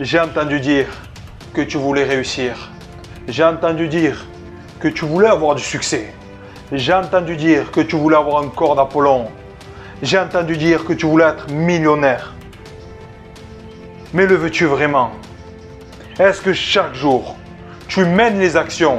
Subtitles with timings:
[0.00, 0.86] J'ai entendu dire
[1.52, 2.70] que tu voulais réussir.
[3.26, 4.26] J'ai entendu dire
[4.78, 6.14] que tu voulais avoir du succès.
[6.70, 9.26] J'ai entendu dire que tu voulais avoir un corps d'Apollon.
[10.00, 12.32] J'ai entendu dire que tu voulais être millionnaire.
[14.14, 15.10] Mais le veux-tu vraiment?
[16.20, 17.34] Est-ce que chaque jour,
[17.88, 18.98] tu mènes les actions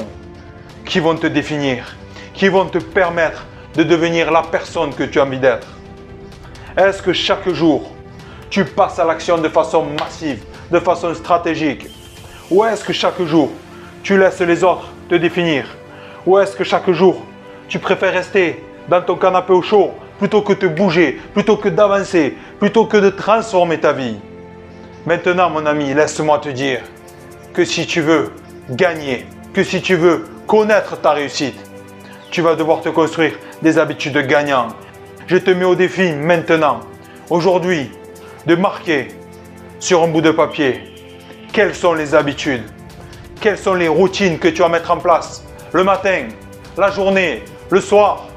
[0.84, 1.96] qui vont te définir,
[2.34, 5.68] qui vont te permettre de devenir la personne que tu as envie d'être?
[6.76, 7.90] Est-ce que chaque jour,
[8.50, 11.88] tu passes à l'action de façon massive, de façon stratégique.
[12.52, 13.50] Ou est-ce que chaque jour,
[14.04, 15.66] tu laisses les autres te définir?
[16.26, 17.24] Ou est-ce que chaque jour,
[17.68, 22.36] tu préfères rester dans ton canapé au chaud plutôt que de bouger, plutôt que d'avancer,
[22.60, 24.18] plutôt que de transformer ta vie?
[25.06, 26.82] Maintenant, mon ami, laisse-moi te dire
[27.54, 28.32] que si tu veux
[28.70, 31.60] gagner, que si tu veux connaître ta réussite,
[32.32, 34.76] tu vas devoir te construire des habitudes gagnantes.
[35.28, 36.82] Je te mets au défi maintenant,
[37.30, 37.92] aujourd'hui,
[38.46, 39.10] de marquer
[39.80, 40.90] sur un bout de papier
[41.54, 42.64] quelles sont les habitudes,
[43.42, 46.28] quelles sont les routines que tu vas mettre en place le matin,
[46.78, 48.28] la journée, le soir,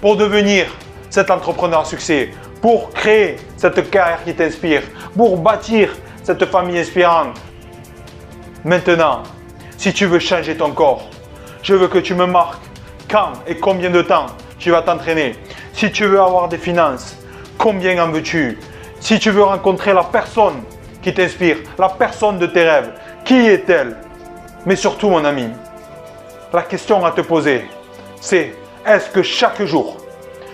[0.00, 0.66] pour devenir
[1.08, 2.30] cet entrepreneur à succès,
[2.60, 4.82] pour créer cette carrière qui t'inspire,
[5.16, 5.90] pour bâtir
[6.22, 7.40] cette famille inspirante?
[8.64, 9.22] Maintenant,
[9.76, 11.08] si tu veux changer ton corps,
[11.62, 12.62] je veux que tu me marques
[13.10, 14.26] quand et combien de temps
[14.58, 15.34] tu vas t'entraîner.
[15.72, 17.16] Si tu veux avoir des finances,
[17.56, 18.58] combien en veux-tu?
[19.00, 20.62] Si tu veux rencontrer la personne
[21.02, 22.90] qui t'inspire, la personne de tes rêves,
[23.24, 23.96] qui est-elle?
[24.66, 25.48] Mais surtout, mon ami,
[26.52, 27.64] la question à te poser,
[28.20, 28.54] c'est
[28.86, 29.96] est-ce que chaque jour,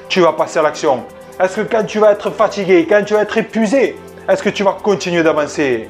[0.09, 1.05] tu vas passer à l'action?
[1.41, 3.97] Est-ce que quand tu vas être fatigué, quand tu vas être épuisé,
[4.29, 5.89] est-ce que tu vas continuer d'avancer?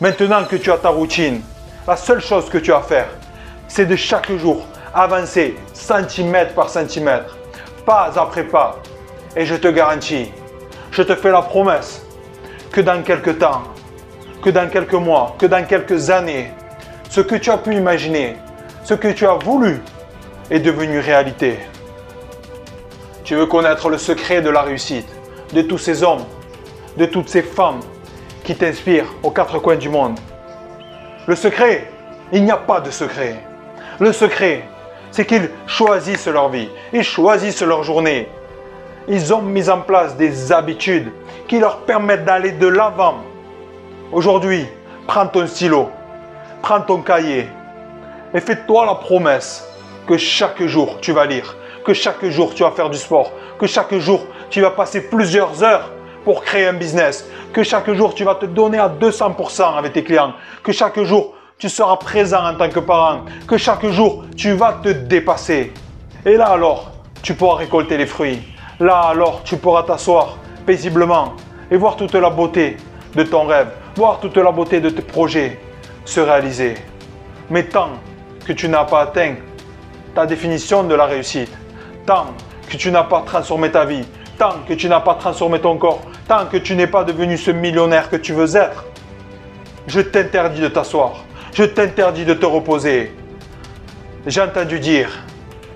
[0.00, 1.42] Maintenant que tu as ta routine,
[1.86, 3.08] la seule chose que tu as à faire,
[3.66, 4.64] c'est de chaque jour
[4.94, 7.36] avancer centimètre par centimètre,
[7.84, 8.78] pas après pas.
[9.36, 10.32] Et je te garantis,
[10.90, 12.04] je te fais la promesse
[12.70, 13.62] que dans quelques temps,
[14.42, 16.52] que dans quelques mois, que dans quelques années,
[17.08, 18.36] ce que tu as pu imaginer,
[18.84, 19.80] ce que tu as voulu
[20.50, 21.58] est devenu réalité.
[23.24, 25.08] Tu veux connaître le secret de la réussite
[25.52, 26.24] de tous ces hommes,
[26.96, 27.80] de toutes ces femmes
[28.44, 30.18] qui t'inspirent aux quatre coins du monde?
[31.26, 31.90] Le secret,
[32.32, 33.36] il n'y a pas de secret.
[34.00, 34.64] Le secret,
[35.10, 38.28] c'est qu'ils choisissent leur vie, ils choisissent leur journée.
[39.10, 41.10] Ils ont mis en place des habitudes
[41.46, 43.22] qui leur permettent d'aller de l'avant.
[44.12, 44.66] Aujourd'hui,
[45.06, 45.88] prends ton stylo,
[46.60, 47.48] prends ton cahier
[48.34, 49.66] et fais-toi la promesse
[50.06, 53.66] que chaque jour tu vas lire, que chaque jour tu vas faire du sport, que
[53.66, 55.90] chaque jour tu vas passer plusieurs heures
[56.24, 60.04] pour créer un business, que chaque jour tu vas te donner à 200% avec tes
[60.04, 64.52] clients, que chaque jour tu seras présent en tant que parent, que chaque jour tu
[64.52, 65.72] vas te dépasser.
[66.26, 66.90] Et là alors,
[67.22, 68.42] tu pourras récolter les fruits.
[68.80, 71.34] Là alors, tu pourras t'asseoir paisiblement
[71.70, 72.76] et voir toute la beauté
[73.14, 75.58] de ton rêve, voir toute la beauté de tes projets
[76.04, 76.74] se réaliser.
[77.50, 77.90] Mais tant
[78.46, 79.34] que tu n'as pas atteint
[80.14, 81.50] ta définition de la réussite.
[82.06, 82.26] Tant
[82.68, 84.04] que tu n'as pas transformé ta vie,
[84.38, 87.50] tant que tu n'as pas transformé ton corps, tant que tu n'es pas devenu ce
[87.50, 88.84] millionnaire que tu veux être,
[89.86, 91.24] je t'interdis de t'asseoir.
[91.52, 93.12] Je t'interdis de te reposer.
[94.26, 95.10] J'ai entendu dire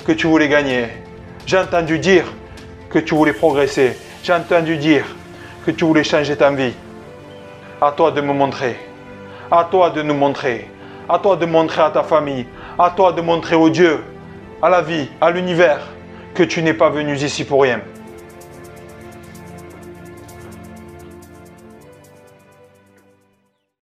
[0.07, 0.89] que tu voulais gagner.
[1.47, 2.27] J'ai entendu dire
[2.93, 3.97] que tu voulais progresser.
[4.23, 5.05] J'ai entendu dire
[5.65, 6.75] que tu voulais changer ta vie.
[7.81, 8.77] À toi de me montrer.
[9.51, 10.71] À toi de nous montrer.
[11.09, 12.47] À toi de montrer à ta famille.
[12.79, 14.03] À toi de montrer au Dieu
[14.63, 15.81] à la vie, à l'univers,
[16.35, 17.81] que tu n'es pas venu ici pour rien.